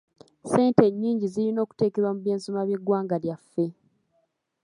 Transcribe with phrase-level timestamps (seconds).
[0.43, 3.65] Ssente ennyingi zirina okuteekebwa mu by'ensoma by'eggwanga lyaffe.